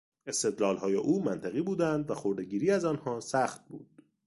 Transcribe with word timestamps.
استدلالهای 0.27 0.95
او 0.95 1.23
منطقی 1.23 1.61
بودند 1.61 2.11
و 2.11 2.15
خردهگیری 2.15 2.71
از 2.71 2.85
آنها 2.85 3.19
سخت 3.19 3.67
بود. 3.67 3.89